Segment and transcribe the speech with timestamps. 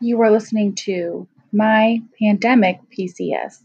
[0.00, 3.62] You are listening to My Pandemic PCS.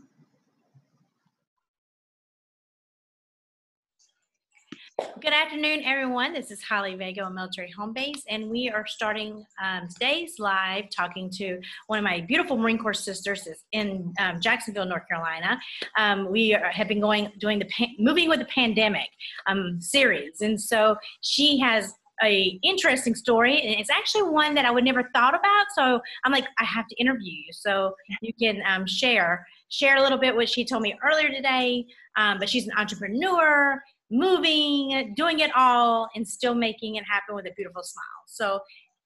[5.22, 6.34] Good afternoon, everyone.
[6.34, 10.90] This is Holly Vega on Military Home Base, and we are starting um, today's live
[10.90, 15.60] talking to one of my beautiful Marine Corps sisters in um, Jacksonville, North Carolina.
[15.98, 19.10] Um, we are, have been going doing the moving with the pandemic
[19.48, 21.94] um, series, and so she has
[22.24, 26.32] a interesting story and it's actually one that i would never thought about so i'm
[26.32, 30.36] like i have to interview you so you can um, share share a little bit
[30.36, 31.86] what she told me earlier today
[32.18, 37.46] um, but she's an entrepreneur moving, doing it all, and still making it happen with
[37.46, 38.04] a beautiful smile.
[38.28, 38.60] So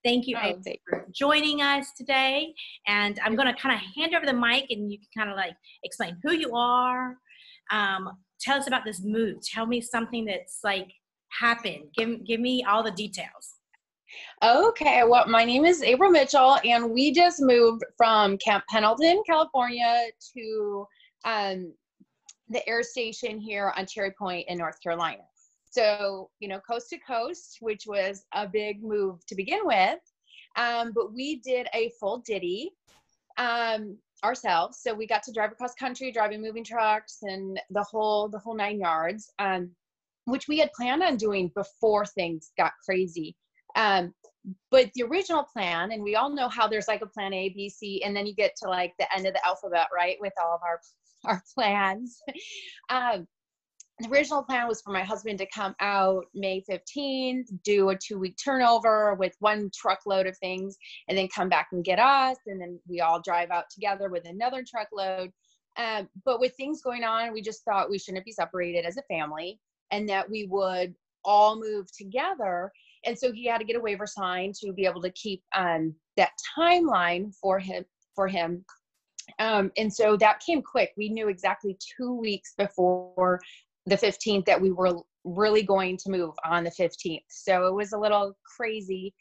[0.03, 2.53] thank you, oh, for joining us today.
[2.87, 5.37] And I'm going to kind of hand over the mic and you can kind of
[5.37, 7.15] like explain who you are.
[7.71, 9.37] Um, tell us about this move.
[9.41, 10.89] Tell me something that's like
[11.39, 11.85] happened.
[11.97, 13.55] Give, give me all the details.
[14.43, 20.05] Okay, well, my name is April Mitchell, and we just moved from Camp Pendleton, California
[20.35, 20.87] to
[21.25, 21.73] um,
[22.49, 25.23] the air station here on Cherry Point in North Carolina.
[25.71, 29.99] So, you know, coast to coast, which was a big move to begin with.
[30.55, 32.71] Um, but we did a full DITY
[33.37, 34.79] um, ourselves.
[34.81, 38.55] So we got to drive across country, driving moving trucks and the whole the whole
[38.55, 39.71] nine yards, um,
[40.25, 43.35] which we had planned on doing before things got crazy.
[43.75, 44.13] Um,
[44.71, 47.69] but the original plan, and we all know how there's like a plan A, B,
[47.69, 50.55] C, and then you get to like the end of the alphabet, right, with all
[50.55, 50.79] of our
[51.25, 52.21] our plans.
[52.89, 53.25] Um,
[53.99, 58.19] the original plan was for my husband to come out May 15th, do a two
[58.19, 60.75] week turnover with one truckload of things,
[61.07, 62.37] and then come back and get us.
[62.47, 65.31] And then we all drive out together with another truckload.
[65.77, 69.03] Um, but with things going on, we just thought we shouldn't be separated as a
[69.03, 69.59] family
[69.93, 70.93] and that we would
[71.23, 72.71] all move together.
[73.05, 75.93] And so he had to get a waiver signed to be able to keep um,
[76.17, 78.63] that timeline for him for him
[79.39, 80.91] um, and so that came quick.
[80.97, 83.39] We knew exactly two weeks before
[83.85, 87.23] the 15th that we were really going to move on the 15th.
[87.29, 89.13] So it was a little crazy,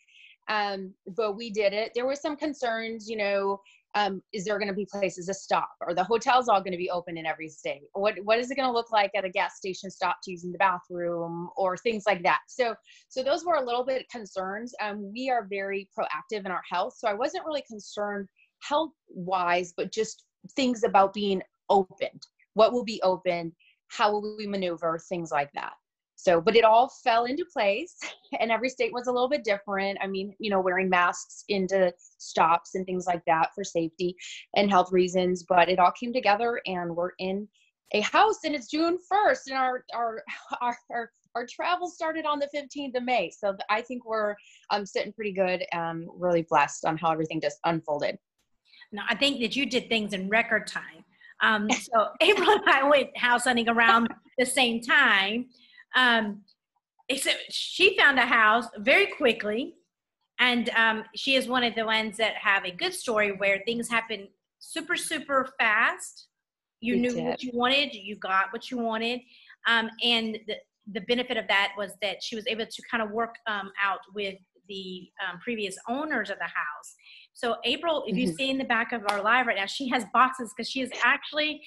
[0.49, 1.93] um, but we did it.
[1.95, 3.61] There were some concerns, you know,
[3.95, 5.71] um, is there going to be places to stop?
[5.83, 7.83] Are the hotels all going to be open in every state?
[7.93, 10.53] What what is it going to look like at a gas station stop to using
[10.53, 12.41] the bathroom or things like that?
[12.49, 12.75] So
[13.09, 14.75] so those were a little bit concerns.
[14.81, 18.29] Um, we are very proactive in our health, so I wasn't really concerned
[18.63, 20.25] health wise, but just
[20.57, 22.23] things about being opened.
[22.55, 23.53] What will be open?
[23.89, 24.99] How will we maneuver?
[25.09, 25.73] Things like that.
[26.23, 27.99] So, but it all fell into place,
[28.41, 29.99] and every state was a little bit different.
[30.01, 34.15] I mean, you know, wearing masks into stops and things like that for safety
[34.55, 37.49] and health reasons, but it all came together, and we're in
[37.93, 40.23] a house, and it's June 1st, and our our
[40.61, 43.31] our, our our travel started on the 15th of May.
[43.31, 44.37] So I think we're
[44.71, 48.19] um, sitting pretty good and really blessed on how everything just unfolded.
[48.93, 51.05] Now, I think that you did things in record time.
[51.41, 55.47] Um, so April and I went house hunting around the same time.
[55.97, 56.43] Um,
[57.09, 59.75] except she found a house very quickly,
[60.39, 63.89] and um, she is one of the ones that have a good story where things
[63.89, 66.29] happen super super fast.
[66.81, 67.25] You, knew did.
[67.25, 69.21] what you wanted, you got what you wanted,
[69.67, 70.57] um, and the
[70.93, 74.01] the benefit of that was that she was able to kind of work um, out
[74.15, 74.35] with
[74.69, 76.97] the um, previous owners of the house
[77.35, 78.37] so April, if you mm-hmm.
[78.37, 80.91] see in the back of our live right now, she has boxes because she is
[81.03, 81.63] actually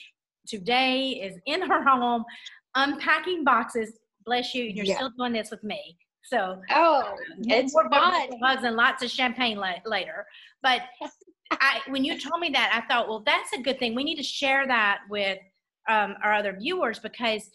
[0.47, 2.23] today is in her home
[2.75, 3.93] unpacking boxes.
[4.25, 4.63] Bless you.
[4.63, 4.95] You're yeah.
[4.95, 5.97] still doing this with me.
[6.23, 8.29] So oh, it's more fun.
[8.41, 10.25] Bugs and lots of champagne la- later.
[10.63, 10.81] But
[11.51, 13.93] I, when you told me that, I thought, well, that's a good thing.
[13.93, 15.37] We need to share that with
[15.87, 17.47] um, our other viewers because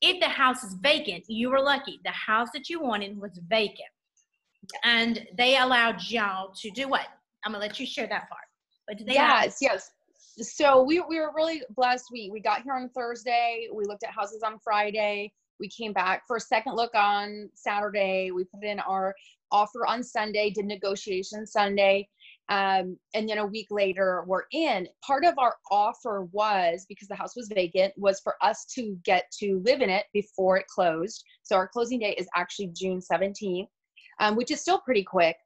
[0.00, 2.00] if the house is vacant, you were lucky.
[2.04, 3.80] The house that you wanted was vacant.
[4.84, 7.06] And they allowed y'all to do what?
[7.44, 8.42] I'm gonna let you share that part.
[8.88, 9.90] But they yes, yes.
[10.40, 12.06] So we we were really blessed.
[12.10, 13.68] We we got here on Thursday.
[13.72, 15.32] We looked at houses on Friday.
[15.60, 18.30] We came back for a second look on Saturday.
[18.30, 19.14] We put in our
[19.50, 20.50] offer on Sunday.
[20.50, 22.08] Did negotiation Sunday.
[22.48, 27.16] Um, and then a week later we're in part of our offer was because the
[27.16, 31.24] house was vacant was for us to get to live in it before it closed
[31.42, 33.66] so our closing date is actually june 17th
[34.20, 35.36] um, which is still pretty quick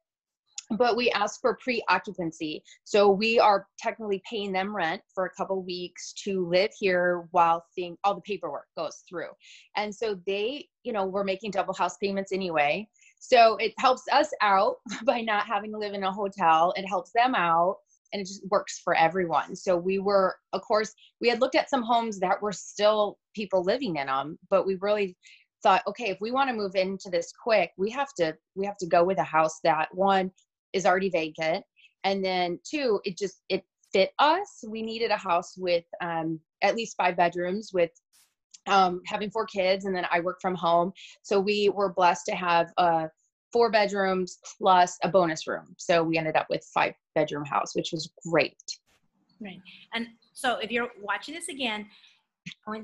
[0.77, 2.63] but we ask for pre-occupancy.
[2.83, 7.63] So we are technically paying them rent for a couple weeks to live here while
[7.73, 9.29] seeing all the paperwork goes through.
[9.75, 12.87] And so they you know we're making double house payments anyway.
[13.19, 16.73] So it helps us out by not having to live in a hotel.
[16.75, 17.77] It helps them out
[18.13, 19.55] and it just works for everyone.
[19.55, 23.63] So we were of course we had looked at some homes that were still people
[23.63, 25.15] living in them but we really
[25.63, 28.77] thought okay if we want to move into this quick we have to we have
[28.77, 30.31] to go with a house that one
[30.73, 31.63] is already vacant
[32.03, 33.63] and then two, it just it
[33.93, 34.63] fit us.
[34.67, 37.91] We needed a house with um, at least five bedrooms with
[38.67, 40.93] um, having four kids, and then I work from home.
[41.23, 43.07] So we were blessed to have uh,
[43.51, 45.75] four bedrooms plus a bonus room.
[45.77, 48.61] So we ended up with five bedroom house, which was great.
[49.39, 49.59] Right.
[49.93, 51.87] And so if you're watching this again,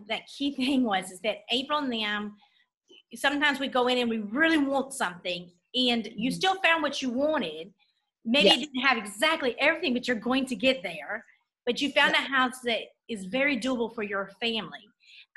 [0.09, 2.35] that key thing was is that April and them,
[3.15, 6.35] sometimes we go in and we really want something and you mm-hmm.
[6.35, 7.71] still found what you wanted.
[8.27, 8.57] Maybe yes.
[8.57, 11.23] you didn't have exactly everything, but you're going to get there.
[11.65, 12.27] But you found yes.
[12.27, 14.79] a house that is very doable for your family.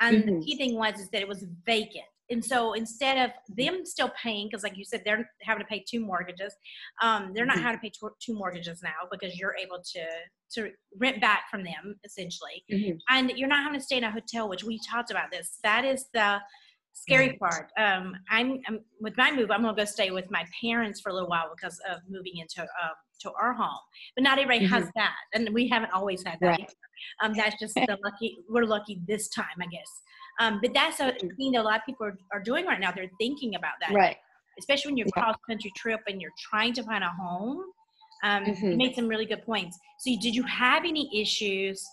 [0.01, 0.41] And mm-hmm.
[0.41, 2.05] the key thing was is that it was vacant.
[2.31, 5.85] And so instead of them still paying, because like you said, they're having to pay
[5.89, 6.55] two mortgages.
[7.03, 7.65] Um, they're not mm-hmm.
[7.65, 10.05] having to pay two, two, mortgages now because you're able to
[10.53, 12.97] to rent back from them essentially, mm-hmm.
[13.09, 15.59] and you're not having to stay in a hotel, which we talked about this.
[15.63, 16.41] That is the
[16.93, 17.71] scary part.
[17.79, 19.51] Um, I'm, I'm, with my move.
[19.51, 22.63] I'm gonna go stay with my parents for a little while because of moving into
[22.63, 22.93] um,
[23.23, 23.79] to our home.
[24.17, 24.75] But not everybody mm-hmm.
[24.75, 26.59] has that, and we haven't always had that.
[26.59, 26.73] Right.
[27.23, 28.39] Um, that's just the lucky.
[28.49, 30.03] We're lucky this time, I guess.
[30.41, 32.93] Um, but that's a thing that a lot of people are, are doing right now.
[32.93, 34.17] They're thinking about that, right?
[34.59, 35.23] Especially when you're yeah.
[35.23, 37.65] cross country trip and you're trying to find a home.
[38.23, 38.73] Um, mm-hmm.
[38.73, 39.79] You made some really good points.
[39.99, 41.87] So, did you have any issues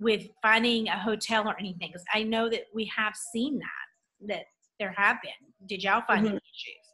[0.00, 1.88] with finding a hotel or anything?
[1.88, 3.77] Because I know that we have seen that
[4.26, 4.44] that
[4.78, 5.32] there have been.
[5.66, 6.36] Did y'all find mm-hmm.
[6.36, 6.88] any issues?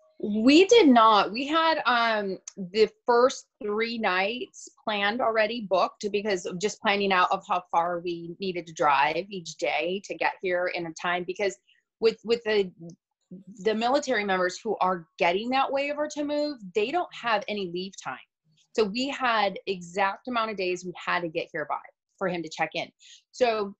[0.47, 1.33] We did not.
[1.33, 7.31] We had um the first three nights planned already booked because of just planning out
[7.31, 11.25] of how far we needed to drive each day to get here in a time
[11.27, 11.57] because
[12.01, 12.71] with with the
[13.65, 17.93] the military members who are getting that waiver to move, they don't have any leave
[18.03, 18.17] time.
[18.73, 21.77] So we had exact amount of days we had to get here by
[22.19, 22.89] for him to check in.
[23.33, 23.75] So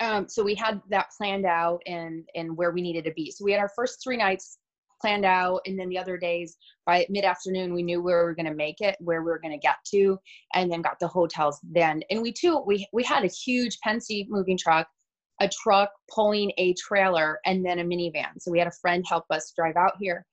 [0.00, 3.30] um, so we had that planned out and and where we needed to be.
[3.30, 4.58] So we had our first three nights
[5.00, 6.56] planned out and then the other days
[6.86, 9.52] by mid-afternoon we knew where we were going to make it where we were going
[9.52, 10.18] to get to
[10.54, 12.02] and then got the hotels then.
[12.10, 14.86] And we too we we had a huge Penske moving truck
[15.40, 18.30] a truck pulling a trailer and then a minivan.
[18.38, 20.24] So we had a friend help us drive out here.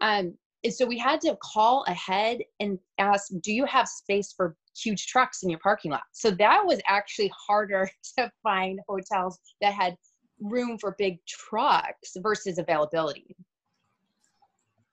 [0.00, 0.34] Um
[0.66, 5.06] and so we had to call ahead and ask do you have space for huge
[5.06, 9.96] trucks in your parking lot so that was actually harder to find hotels that had
[10.40, 13.36] room for big trucks versus availability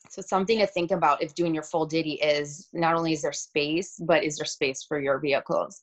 [0.09, 3.33] so something to think about if doing your full DITY is not only is there
[3.33, 5.81] space, but is there space for your vehicles?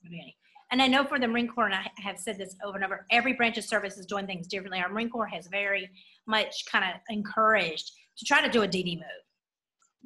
[0.71, 3.05] And I know for the Marine Corps, and I have said this over and over,
[3.11, 4.79] every branch of service is doing things differently.
[4.79, 5.89] Our Marine Corps has very
[6.27, 9.03] much kind of encouraged to try to do a DD move.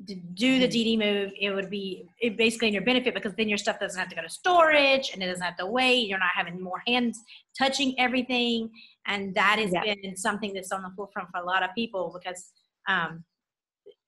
[0.08, 3.48] To do the DD move, it would be it basically in your benefit because then
[3.48, 6.08] your stuff doesn't have to go to storage and it doesn't have to wait.
[6.10, 7.22] You're not having more hands
[7.58, 8.70] touching everything.
[9.08, 9.94] And that has yeah.
[10.02, 12.52] been something that's on the forefront for a lot of people because
[12.90, 13.24] um,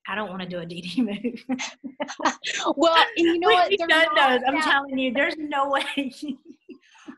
[0.08, 0.98] I don't want to do a DD
[1.48, 1.58] move.
[2.76, 3.70] well, you know what?
[3.78, 4.40] Knows.
[4.46, 5.84] I'm telling you, there's no way.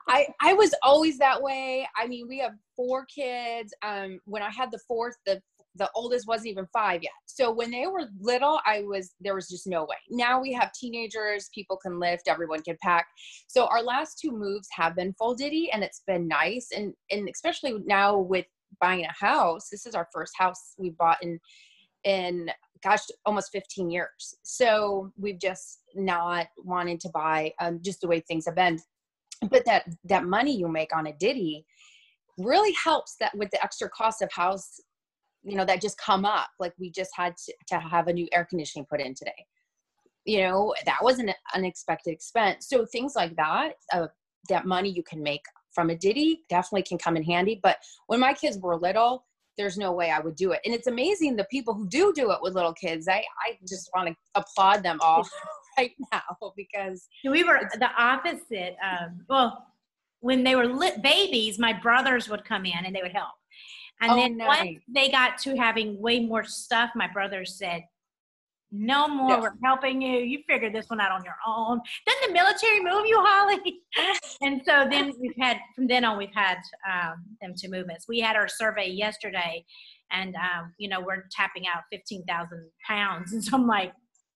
[0.08, 1.88] I I was always that way.
[1.96, 3.72] I mean, we have four kids.
[3.82, 5.40] Um, when I had the fourth, the
[5.76, 7.12] the oldest wasn't even five yet.
[7.26, 9.96] So when they were little, I was there was just no way.
[10.10, 13.06] Now we have teenagers, people can lift, everyone can pack.
[13.46, 16.68] So our last two moves have been full DITY, and it's been nice.
[16.76, 18.46] And and especially now with
[18.80, 21.38] buying a house, this is our first house we bought in
[22.04, 22.50] in
[22.82, 28.20] gosh almost 15 years so we've just not wanted to buy um, just the way
[28.20, 28.78] things have been
[29.50, 31.64] but that that money you make on a DITY
[32.38, 34.80] really helps that with the extra cost of house
[35.42, 38.28] you know that just come up like we just had to, to have a new
[38.32, 39.46] air conditioning put in today
[40.24, 44.06] you know that was an unexpected expense so things like that uh,
[44.48, 45.42] that money you can make
[45.72, 49.24] from a DITY definitely can come in handy but when my kids were little
[49.60, 50.60] there's no way I would do it.
[50.64, 53.08] And it's amazing the people who do do it with little kids.
[53.08, 55.28] I, I just want to applaud them all
[55.78, 58.76] right now because we were the opposite.
[58.82, 59.66] Um, well,
[60.20, 63.32] when they were lit babies, my brothers would come in and they would help.
[64.00, 64.64] And oh, then nice.
[64.64, 67.82] once they got to having way more stuff, my brother said,
[68.72, 69.30] no more.
[69.30, 69.42] Yes.
[69.42, 70.18] We're helping you.
[70.20, 71.80] You figured this one out on your own.
[72.06, 73.82] Then the military move you, Holly.
[74.42, 78.04] and so then we've had from then on we've had um, them to move us.
[78.08, 79.64] We had our survey yesterday,
[80.12, 83.92] and um, you know we're tapping out fifteen thousand pounds, and so I'm like,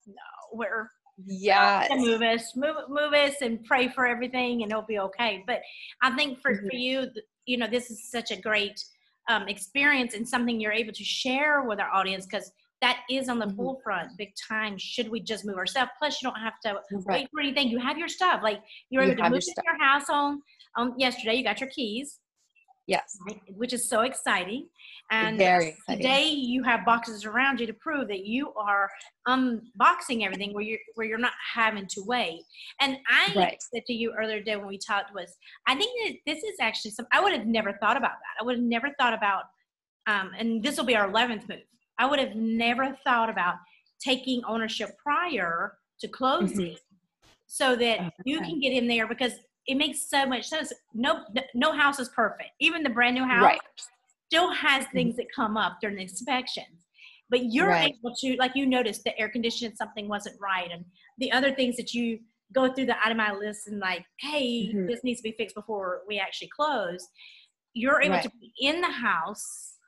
[0.07, 0.15] no,
[0.53, 0.91] we're
[1.27, 5.45] yeah move us, move move us, and pray for everything, and it'll be okay.
[5.47, 5.61] But
[6.03, 6.67] I think for mm-hmm.
[6.67, 7.07] for you,
[7.47, 8.85] you know, this is such a great
[9.29, 12.51] um, experience and something you're able to share with our audience because
[12.81, 13.57] that is on the mm-hmm.
[13.57, 16.75] forefront big time should we just move our stuff plus you don't have to
[17.07, 17.21] right.
[17.21, 17.69] wait for anything.
[17.69, 18.41] You have your stuff.
[18.43, 20.43] Like you're able to move your house on
[20.77, 21.35] um yesterday.
[21.35, 22.19] You got your keys
[22.87, 23.19] Yes.
[23.27, 24.69] right, which is so exciting.
[25.11, 25.75] And exciting.
[25.89, 28.91] today you have boxes around you to prove that you are
[29.27, 32.43] unboxing everything where you're where you're not having to wait.
[32.81, 33.63] And I Right.
[33.73, 35.35] said to you earlier today when we talked was
[35.67, 38.41] I think that this is actually some I would have never thought about that.
[38.41, 39.45] I would have never thought about
[40.07, 41.61] um, and this will be our 11th move.
[41.99, 43.55] I would have never thought about
[44.01, 46.77] taking ownership prior to closing
[47.47, 49.33] so that you can get in there because
[49.67, 50.73] it makes so much sense.
[50.93, 52.51] No, no house is perfect.
[52.61, 53.61] Even the brand new house Right.
[54.27, 56.87] still has things that come up during the inspections.
[57.31, 57.95] But you're Right.
[57.99, 60.85] able to, like you noticed, the air conditioning something wasn't right, and
[61.19, 62.21] the other things that you
[62.53, 64.87] go through the itemized list and like, hey, Mhm.
[64.87, 67.09] this needs to be fixed before we actually close.
[67.73, 69.79] You're able to be in the house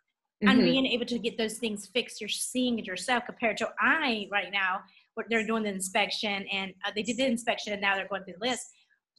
[0.40, 0.64] and Mhm.
[0.64, 2.20] being able to get those things fixed.
[2.20, 4.82] You're seeing it yourself compared to I right now.
[5.14, 8.24] Where they're doing the inspection and uh, they did the inspection and now they're going
[8.24, 8.66] through the list.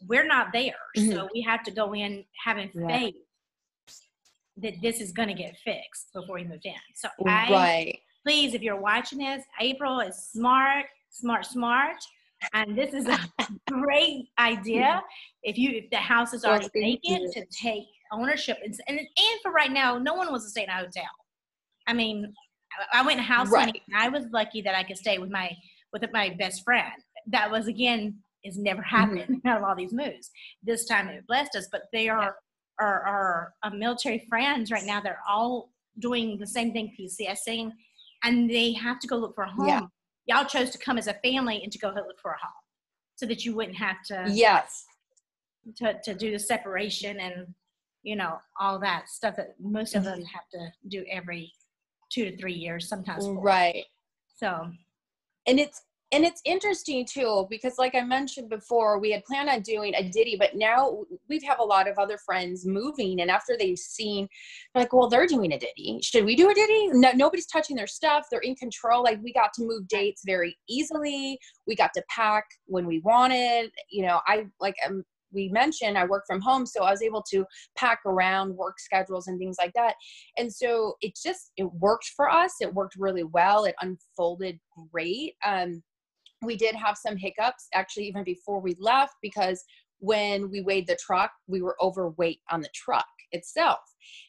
[0.05, 2.87] We're not there, so we have to go in having Mm-hmm.
[2.87, 3.15] Faith
[4.57, 6.73] that this is going to get fixed before we moved in.
[6.95, 7.99] So I Right.
[8.25, 11.97] please, if you're watching this, April is smart, smart, smart,
[12.53, 13.19] and this is a
[13.71, 15.03] great idea.
[15.43, 19.51] If you if the house is already vacant, to take ownership and and and for
[19.51, 21.09] right now, no one wants to stay in a hotel.
[21.87, 22.33] I mean,
[22.93, 23.65] I- I went house Right.
[23.65, 23.81] hunting.
[23.87, 25.55] And I was lucky that I could stay with my
[25.93, 26.93] with my best friend.
[27.27, 29.47] That was again has never happened Mm-hmm.
[29.47, 30.31] out of all these moves.
[30.63, 32.35] This time it blessed us, but they are
[32.79, 34.99] are, are uh, military friends right now.
[35.01, 37.71] They're all doing the same thing, PCSing,
[38.23, 39.67] and they have to go look for a home.
[39.67, 39.81] Yeah.
[40.27, 42.61] Y'all chose to come as a family and to go look for a home,
[43.15, 44.85] so that you wouldn't have to Yes.
[45.77, 47.47] to, to do the separation and
[48.03, 50.21] you know all that stuff that most of Mm-hmm.
[50.21, 51.51] us have to do every
[52.11, 53.41] two to three years, sometimes four.
[53.41, 53.85] Right.
[54.35, 54.69] So
[55.47, 59.61] and it's and it's interesting too because like i mentioned before we had planned on
[59.61, 63.55] doing a DITY but now we have a lot of other friends moving and after
[63.57, 64.27] they've seen
[64.75, 65.99] like well they're doing a DITY.
[66.03, 66.89] Should we do a DITY?
[66.93, 68.27] No, nobody's touching their stuff.
[68.29, 69.03] They're in control.
[69.03, 71.39] Like we got to move dates very easily.
[71.65, 73.71] We got to pack when we wanted.
[73.89, 77.21] You know i like um, we mentioned i work from home so i was able
[77.21, 77.45] to
[77.75, 79.95] pack around work schedules and things like that.
[80.37, 82.53] And so it just it worked for us.
[82.61, 83.65] It worked really well.
[83.65, 84.59] It unfolded
[84.91, 85.33] great.
[85.45, 85.83] Um
[86.43, 89.63] we did have some hiccups actually even before we left because
[89.99, 93.79] when we weighed the truck we were overweight on the truck itself.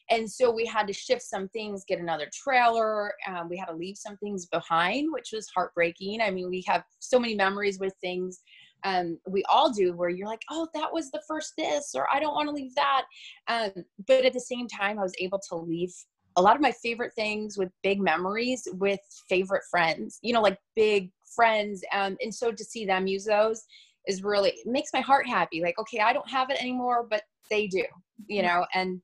[0.09, 3.75] And so we had to shift some things get another trailer um, we had to
[3.75, 6.21] leave some things behind which was heartbreaking.
[6.21, 8.41] I mean we have so many memories with things
[8.85, 12.19] um, we all do where you're like oh that was the first this or i
[12.19, 13.05] don't want to leave that.
[13.47, 15.93] Um, but at the same time i was able to leave
[16.35, 20.57] a lot of my favorite things with big memories with favorite friends you know like
[20.75, 23.63] big friends um, and so to see them use those
[24.07, 25.61] is really it makes my heart happy.
[25.61, 27.83] Like okay i don't have it anymore but they do
[28.27, 29.01] you know and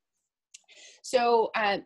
[1.01, 1.84] so um,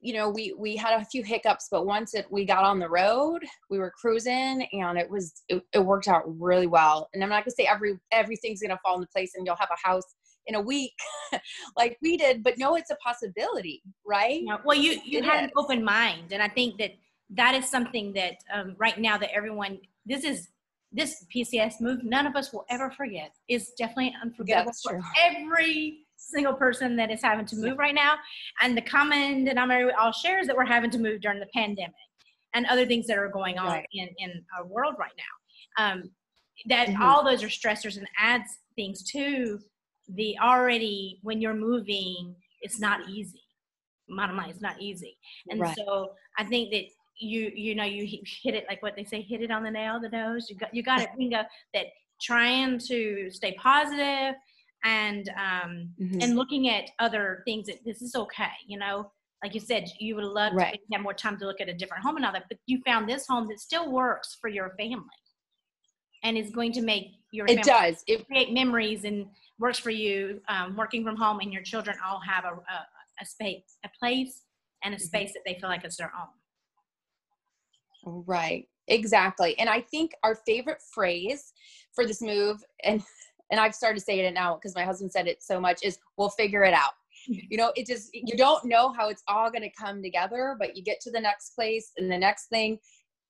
[0.00, 2.88] you know we we had a few hiccups but once it we got on the
[2.88, 7.08] road we were cruising and it was it, it worked out really well.
[7.12, 9.88] And i'm not gonna say every everything's gonna fall into place and you'll have a
[9.88, 10.14] house
[10.46, 10.94] in a week
[11.76, 14.42] like we did but no it's a possibility right?
[14.44, 16.92] Know, well, you you It had an open mind, and I think that
[17.34, 20.48] that is something that um, right now that everyone this is
[20.92, 23.32] this PCS move none of us will ever forget.
[23.48, 25.02] is definitely unforgettable That's for true.
[25.22, 28.14] every single person that is having to move right now.
[28.60, 31.46] And the common denominator we all share is that we're having to move during the
[31.54, 31.94] pandemic
[32.54, 33.86] and other things that are going on Right.
[33.92, 35.84] in in our world right now.
[35.84, 36.10] Um,
[36.66, 37.00] that Mhm.
[37.00, 39.60] all those are stressors and adds things to
[40.08, 43.40] the already when you're moving it's not easy
[44.08, 45.16] bottom line it's not easy
[45.50, 45.76] and Right.
[45.76, 46.84] so i think that
[47.20, 50.00] you you know you hit- it like what they say hit it on the nail
[50.00, 51.42] the nose you got you got it bingo
[51.74, 51.86] that
[52.20, 54.34] trying to stay positive
[54.84, 56.22] and um Mhm.
[56.22, 59.10] and looking at other things that this is okay you know
[59.44, 60.72] like you said you would love Right.
[60.72, 62.80] to have more time to look at a different home and all that but you
[62.86, 65.04] found this home that still works for your family
[66.22, 69.26] and is going to make your it does it create memories and
[69.58, 72.86] works for you um, working from home and your children all have a, a,
[73.20, 74.44] a space a place
[74.82, 75.04] and a Mm-hmm.
[75.06, 76.28] space that they feel like it's their own
[78.04, 78.66] Right.
[78.88, 79.58] Exactly.
[79.58, 81.52] And I think our favorite phrase
[81.94, 83.02] for this move, and
[83.50, 86.30] and I've started saying it now because my husband said it so much, is we'll
[86.30, 86.92] figure it out.
[87.26, 90.82] You know, it just you don't know how it's all gonna come together, but you
[90.82, 92.78] get to the next place and the next thing,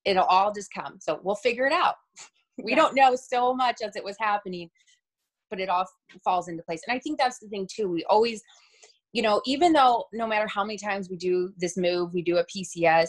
[0.05, 0.99] it'll all just come.
[1.01, 1.97] So we'll figure it out.
[2.63, 2.77] We Yeah.
[2.77, 4.71] don't know so much as it was happening,
[5.51, 5.87] but it all
[6.23, 6.83] falls into place.
[6.87, 7.89] And I think that's the thing too.
[7.89, 8.43] We always,
[9.13, 12.37] you know, even though no matter how many times we do this move, we do
[12.39, 13.09] a PCS,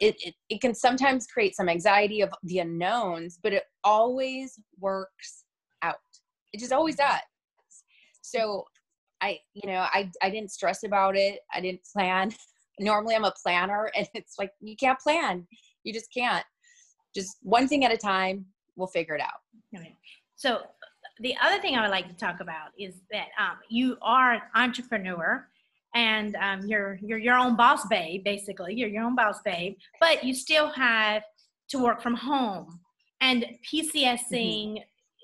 [0.00, 5.44] it, it, it can sometimes create some anxiety of the unknowns, but it always works
[5.82, 5.96] out.
[6.52, 7.20] It just always does.
[8.22, 8.64] So
[9.20, 11.40] I, you know, I, I didn't stress about it.
[11.52, 12.32] I didn't plan.
[12.80, 15.46] Normally I'm a planner and it's like, you can't plan.
[15.84, 16.44] You just can't.
[17.14, 18.46] Just one thing at a time.
[18.76, 19.40] We'll figure it out.
[19.76, 19.96] Okay.
[20.36, 20.62] So
[21.20, 24.42] the other thing I would like to talk about is that um, you are an
[24.54, 25.48] entrepreneur
[25.94, 28.74] and um, you're you're your own boss babe basically.
[28.74, 31.22] You're your own boss babe but you still have
[31.70, 32.80] to work from home.
[33.20, 34.78] And pcsing mm-hmm.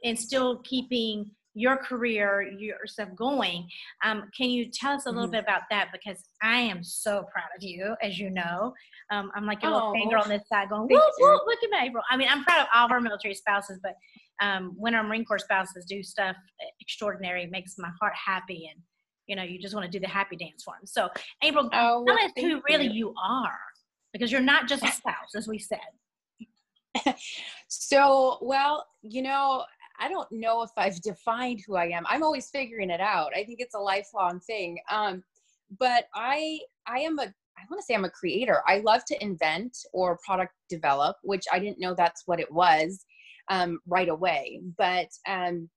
[0.04, 3.68] and still keeping your career yourself going
[4.04, 5.32] um, can you tell us a little mm-hmm.
[5.32, 5.90] bit about that?
[5.92, 8.74] Because i am so proud of you as you know.
[9.10, 11.70] Um, i'm like a little oh, finger on this side going whoop, whoop, look at
[11.70, 12.02] me april.
[12.10, 13.94] I mean i'm proud of all of our military spouses but
[14.40, 16.36] um, when our marine corps spouses do stuff
[16.80, 18.82] extraordinary it makes my heart happy and
[19.26, 21.08] you know you just want to do the happy dance for them so
[21.42, 23.08] april oh, tell us who really you.
[23.08, 23.58] you are
[24.12, 25.78] because you're not just a spouse as we said.
[27.66, 29.64] So well you know
[29.98, 32.04] i don't know if i've defined who i am.
[32.08, 33.32] I'm always figuring it out.
[33.36, 34.78] I think it's a lifelong thing.
[34.90, 35.24] Um,
[35.80, 38.62] but i i am a i want to say i'm a creator.
[38.68, 43.04] I love to invent or product develop which i didn't know that's what it was
[43.48, 44.60] um, right away.
[44.78, 45.68] But um,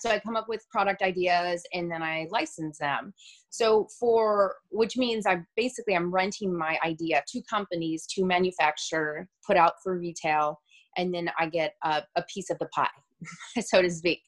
[0.00, 3.12] so I come up with product ideas and then I license them.
[3.50, 9.56] So for which means I basically I'm renting my idea to companies to manufacture, put
[9.56, 10.60] out for retail,
[10.96, 12.88] and then I get a, a piece of the pie,
[13.60, 14.20] so to speak.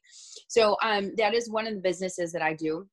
[0.48, 2.86] So um, that is one of the businesses that I do.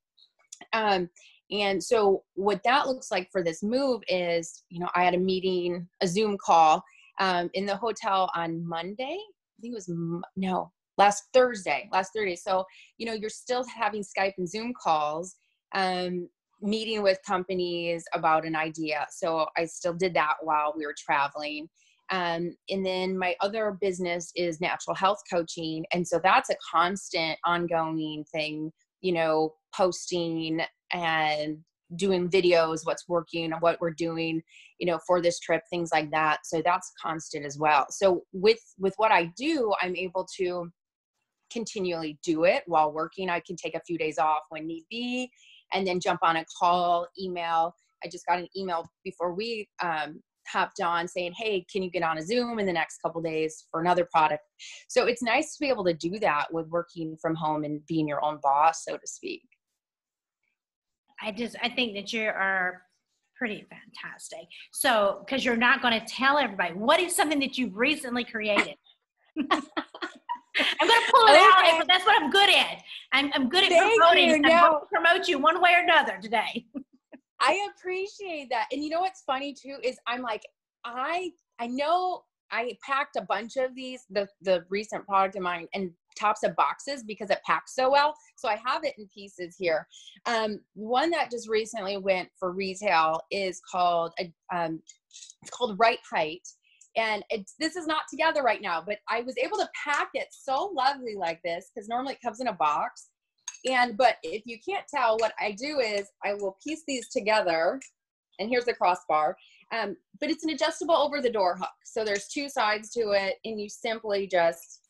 [0.72, 1.08] Um,
[1.50, 5.18] and so what that looks like for this move is, you know, I had a
[5.18, 6.82] meeting, a Zoom call
[7.20, 9.16] um, in the hotel on Monday.
[9.16, 9.90] I think it was
[10.36, 12.36] no, last Thursday, last Thursday.
[12.36, 12.64] So,
[12.98, 15.36] you know, you're still having Skype and Zoom calls,
[15.74, 16.28] um,
[16.60, 19.06] meeting with companies about an idea.
[19.10, 21.68] So I still did that while we were traveling.
[22.10, 25.84] Um, and then my other business is natural health coaching.
[25.92, 30.60] And so that's a constant ongoing thing, you know, posting
[30.92, 31.58] and
[31.96, 34.42] doing videos, what's working, what we're doing,
[34.78, 36.38] you know, for this trip, things like that.
[36.44, 37.86] So that's constant as well.
[37.90, 40.70] So with with what I do, I'm able to
[41.50, 43.30] continually do it while working.
[43.30, 45.30] I can take a few days off when need be
[45.72, 47.74] and then jump on a call, email.
[48.04, 52.02] I just got an email before we um, hopped on saying, hey, can you get
[52.02, 54.42] on a Zoom in the next couple days for another product?
[54.88, 58.08] So it's nice to be able to do that with working from home and being
[58.08, 59.42] your own boss, so to speak.
[61.20, 62.82] I just, I think that you are
[63.36, 64.46] pretty fantastic.
[64.72, 68.74] So, because you're not going to tell everybody, what is something that you've recently created?
[70.80, 71.72] I'm going to pull it okay.
[71.72, 72.82] out, but that's what I'm good at.
[73.12, 74.28] I'm, I'm good at Thank promoting.
[74.28, 74.34] You.
[74.36, 74.48] I'm no.
[74.48, 76.66] going to promote you one way or another today.
[77.40, 78.66] I appreciate that.
[78.72, 80.42] And you know what's funny too is I'm like,
[80.84, 85.68] I I know I packed a bunch of these, the the recent product of mine,
[85.74, 88.14] and tops of boxes because it packs so well.
[88.36, 89.86] So I have it in pieces here.
[90.26, 94.82] Um, one that just recently went for retail is called a, um,
[95.42, 96.46] it's called Right Height,
[96.98, 100.28] and it's this is not together right now but i was able to pack it
[100.30, 103.08] so lovely like this because normally it comes in a box.
[103.68, 107.80] And but if you can't tell what i do is i will piece these together
[108.38, 109.36] and here's the crossbar
[109.72, 111.68] um, but it's an adjustable over the door hook.
[111.84, 114.80] So there's two sides to it and you simply just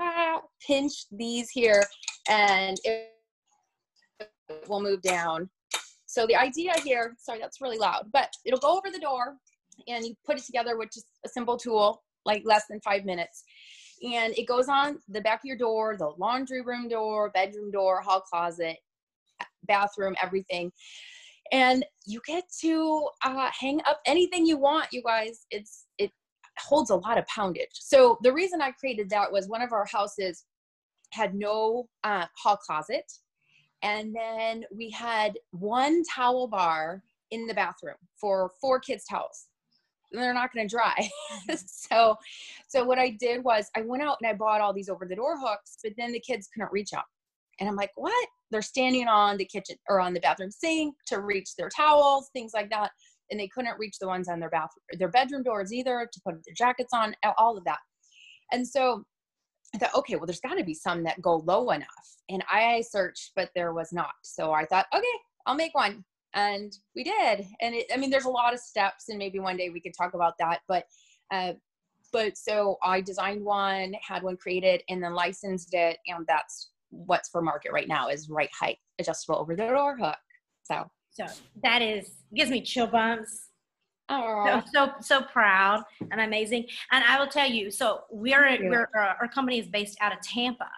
[0.00, 1.84] ah, pinch these here
[2.28, 3.10] and it
[4.68, 5.48] will move down.
[6.06, 9.36] So the idea here sorry that's really loud but it'll go over the door
[9.88, 13.44] and you put it together with just a simple tool, like less than five minutes.
[14.02, 18.00] And it goes on the back of your door, the laundry room door, bedroom door,
[18.00, 18.76] hall closet,
[19.64, 20.72] bathroom, everything.
[21.52, 25.46] And you get to uh, hang up anything you want, you guys.
[25.50, 26.10] It's it
[26.58, 27.68] holds a lot of poundage.
[27.72, 30.44] So the reason I created that was one of our houses
[31.10, 33.04] had no uh, hall closet,
[33.82, 39.48] and then we had one towel bar in the bathroom for four kids' towels
[40.12, 40.94] they're not going to dry.
[41.32, 41.54] Mm-hmm.
[41.66, 42.16] so,
[42.68, 45.16] so what I did was I went out and I bought all these over the
[45.16, 47.06] door hooks, but then the kids couldn't reach up.
[47.58, 48.28] And I'm like, what?
[48.50, 52.52] They're standing on the kitchen or on the bathroom sink to reach their towels, things
[52.54, 52.90] like that.
[53.30, 56.34] And they couldn't reach the ones on their bathroom, their bedroom doors either to put
[56.44, 57.78] their jackets on, all of that.
[58.52, 59.04] And so
[59.74, 61.88] I thought, okay, well, there's got to be some that go low enough.
[62.28, 64.12] And I searched, but there was not.
[64.22, 65.06] So I thought, okay,
[65.46, 67.46] I'll make one and we did.
[67.60, 69.94] And it, i mean there's a lot of steps and maybe one day we could
[69.96, 70.84] talk about that but
[71.30, 71.52] uh,
[72.12, 77.28] but so i designed one had one created and then licensed it and that's what's
[77.28, 80.16] for market right now is right height adjustable over the door hook.
[80.62, 80.90] So.
[81.14, 81.26] So
[81.62, 83.48] that is gives me chill bumps.
[84.08, 86.66] So, so so proud and amazing.
[86.90, 90.22] And I will tell you, so we're we're uh, our company is based out of
[90.22, 90.70] Tampa,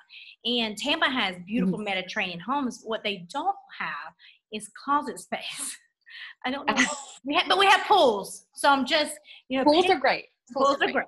[0.44, 1.84] and Tampa has beautiful mm-hmm.
[1.84, 2.82] Mediterranean homes.
[2.84, 4.12] What they don't have
[4.52, 5.78] is closet space.
[6.46, 6.74] I don't know,
[7.24, 8.46] we have, but we have pools.
[8.54, 9.14] So I'm just
[9.48, 10.26] you know pools are great.
[10.52, 10.94] Pools, pools are, great.
[10.94, 11.06] great.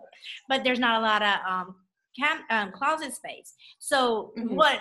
[0.49, 1.75] but there's not a lot of um,
[2.18, 3.55] cam, um, closet space.
[3.79, 4.55] So mm-hmm.
[4.55, 4.81] what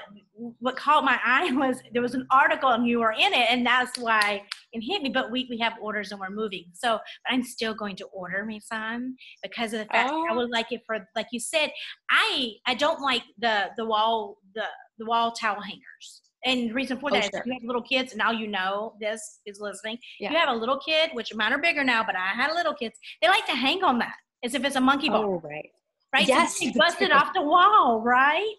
[0.59, 3.65] what caught my eye was there was an article and you were in it, and
[3.65, 5.09] that's why it hit me.
[5.09, 8.45] But we we have orders and we're moving, so but I'm still going to order
[8.45, 10.27] me some because of the fact oh.
[10.29, 11.71] I would like it for like you said.
[12.09, 14.65] I I don't like the the wall the
[14.97, 16.21] the wall towel hangers.
[16.45, 18.47] And the reason for oh, that oh, is if you have little kids, now you
[18.47, 19.97] know this is listening.
[20.19, 20.31] Yeah.
[20.31, 22.97] You have a little kid, which mine are bigger now, but I had little kids.
[23.21, 25.25] They like to hang on that as if it's a monkey ball.
[25.25, 25.69] Oh, right
[26.15, 26.27] right?
[26.27, 26.59] Yes.
[26.59, 28.53] So busted off the wall, right?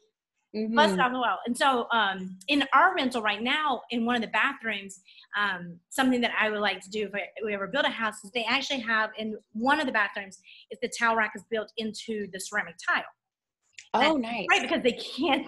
[0.55, 0.75] Mm-hmm.
[0.75, 1.39] Busted off the wall.
[1.47, 5.01] And so um, in our rental right now, in one of the bathrooms,
[5.39, 7.13] um, something that I would like to do if
[7.45, 10.39] we ever build a house is they actually have in one of the bathrooms
[10.71, 13.05] is the towel rack is built into the ceramic tile.
[13.95, 14.47] Oh, and, nice.
[14.51, 15.47] Right, because they can't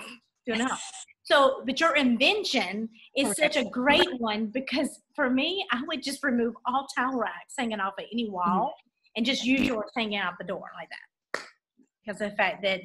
[0.54, 0.82] enough.
[1.24, 6.24] So, but your invention is such a great one because for me, I would just
[6.24, 9.08] remove all towel racks hanging off of any wall mm-hmm.
[9.16, 11.42] and just use yours hanging out the door like that
[12.02, 12.80] because of the fact that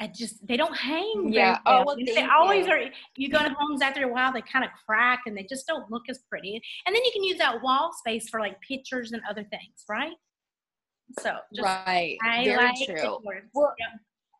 [0.00, 1.32] I just they don't hang.
[1.32, 1.60] Yeah.
[1.64, 2.72] Oh, well, they always you.
[2.72, 2.80] are.
[3.16, 5.90] You go to homes after a while, they kind of crack and they just don't
[5.90, 6.60] look as pretty.
[6.86, 10.12] And then you can use that wall space for like pictures and other things, right?
[11.20, 13.18] So just, right, I very like true.
[13.54, 13.74] Well.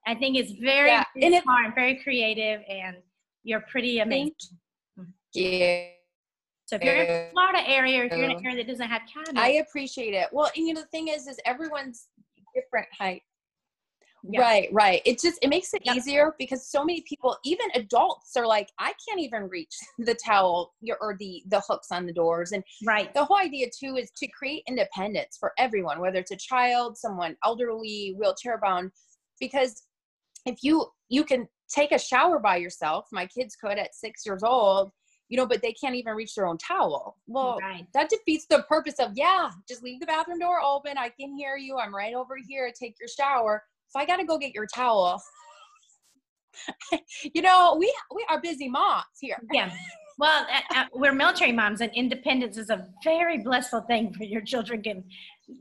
[0.07, 1.05] I think it's very yeah.
[1.21, 2.97] and smart, very creative, and
[3.45, 4.35] you're pretty amazing.
[5.35, 5.87] Yeah.
[6.67, 9.03] So if you're in the Florida area, if you're in an area that doesn't have
[9.13, 10.29] cabinets, I appreciate it.
[10.33, 12.09] Well, and you know the thing is, is everyone's
[12.55, 13.23] different height
[14.25, 14.41] yeah.
[14.41, 15.03] Right, right.
[15.05, 18.93] It just it makes it easier because so many people, even adults, are like, I
[19.07, 22.53] can't even reach the towel or the the hooks on the doors.
[22.53, 26.37] And right, the whole idea too is to create independence for everyone, whether it's a
[26.37, 28.93] child, someone elderly, wheelchair bound,
[29.41, 29.83] because
[30.47, 34.43] if you you can take a shower by yourself, my kids could at six years
[34.43, 34.91] old,
[35.29, 37.17] you know, but they can't even reach their own towel.
[37.27, 37.87] Well, right.
[37.95, 40.99] that defeats the purpose of yeah, just leave the bathroom door open.
[40.99, 41.79] I can hear you.
[41.79, 42.71] I'm right over here.
[42.79, 45.23] Take your shower so I got to go get your towel.
[47.35, 49.39] you know, we we are busy moms here.
[49.53, 49.71] Yeah.
[50.19, 54.83] Well, uh, we're military moms, and independence is a very blissful thing for your children
[54.83, 55.05] can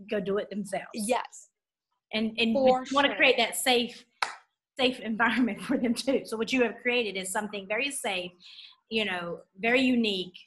[0.10, 0.88] go do it themselves.
[0.94, 1.50] Yes.
[2.13, 2.86] And and sure.
[2.91, 4.06] want to create that safe
[4.82, 6.22] safe environment for them too.
[6.26, 8.32] So what you have created is something very safe,
[8.89, 10.38] you know, very unique,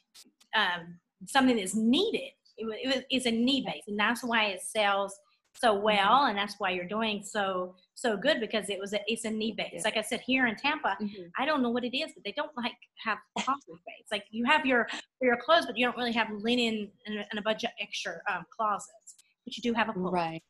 [0.55, 2.31] um, something that's needed.
[2.57, 5.13] It, it, it's a need base, and that's why it sells
[5.57, 5.83] so mm-hmm.
[5.83, 9.29] well and that's why you're doing so so good because it was a, it's a
[9.29, 9.81] need base yeah.
[9.85, 11.23] like i said here in tampa mm-hmm.
[11.39, 14.43] i don't know what it is but they don't like have closet space like you
[14.45, 14.85] have your
[15.21, 18.43] your clothes but you don't really have linen and, and a bunch of extra um,
[18.55, 20.43] closets but you do have a pool right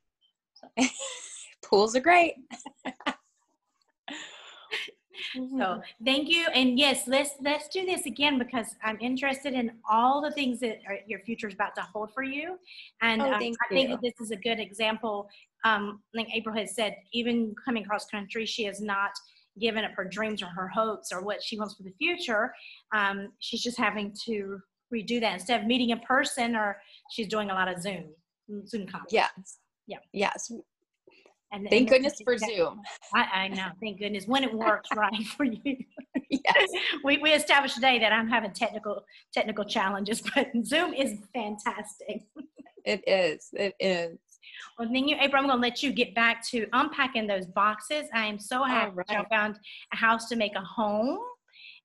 [0.56, 0.88] so.
[1.63, 2.34] pools are great
[5.36, 5.60] Mm-hmm.
[5.60, 10.21] So thank you, and yes, let's let's do this again because I'm interested in all
[10.21, 12.58] the things that are, your future is about to hold for you,
[13.01, 15.30] and oh, um, I think that this is a good example.
[15.63, 19.12] Um, like April has said, even coming cross country, she has not
[19.60, 22.54] given up her dreams or her hopes or what she wants for the future.
[22.91, 24.60] Um, she's just having to
[24.93, 28.06] redo that instead of meeting in person, or she's doing a lot of Zoom
[28.67, 29.13] Zoom conferences.
[29.13, 29.60] Yes.
[29.88, 29.97] Yeah.
[30.13, 30.51] Yes.
[31.51, 32.81] And thank and goodness for Zoom.
[33.13, 33.67] I, I, know.
[33.81, 35.77] Thank goodness when it works right for you.
[36.29, 36.69] yes.
[37.03, 42.23] We, we established today that I'm having technical technical challenges, but Zoom is fantastic.
[42.84, 43.49] It is.
[43.53, 44.17] It is.
[44.77, 45.41] Well, thank you, April.
[45.41, 48.08] I'm going to let you get back to unpacking those boxes.
[48.13, 49.05] I am so happy right.
[49.10, 49.60] you found
[49.93, 51.19] a house to make a home,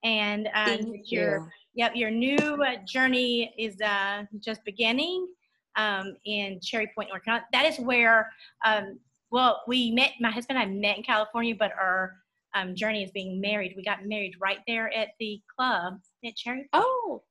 [0.03, 1.49] and um, your you.
[1.75, 5.29] yep your new uh, journey is uh, just beginning
[5.77, 7.47] um, in Cherry Point, North Carolina.
[7.53, 8.31] That is where
[8.65, 8.99] um,
[9.31, 12.17] well, we met, my husband and I met in California, but our
[12.55, 13.75] um, journey is being married.
[13.77, 16.69] We got married right there at the club at Cherry.
[16.73, 17.23] Oh,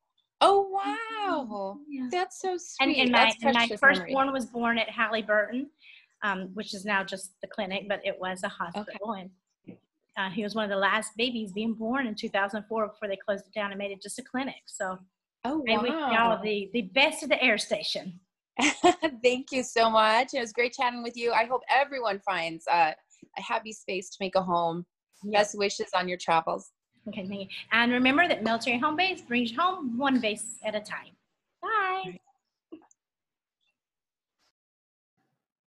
[0.42, 2.08] oh wow, yeah.
[2.12, 2.88] that's so sweet.
[2.88, 5.70] And, and my, and my firstborn was born at Halliburton,
[6.24, 9.12] um, which is now just the clinic, but it was a hospital.
[9.12, 9.22] Okay.
[9.22, 9.78] And
[10.18, 13.46] uh, he was one of the last babies being born in 2004 before they closed
[13.46, 14.56] it down and made it just a clinic.
[14.66, 14.98] So,
[15.46, 18.20] oh wow, and we all the the best of the air station.
[19.24, 20.34] Thank you so much.
[20.34, 21.32] It was great chatting with you.
[21.32, 22.92] I hope everyone finds uh,
[23.38, 24.86] a happy space to make a home.
[25.24, 26.72] Best wishes on your travels.
[27.08, 27.48] Okay, thank you.
[27.72, 31.16] And remember that military home base brings you home one base at a time.
[31.62, 32.20] Bye.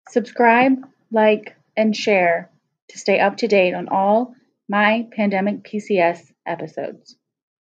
[0.08, 2.50] Subscribe, like, and share
[2.88, 4.34] to stay up to date on all
[4.68, 7.16] my Pandemic PCS episodes.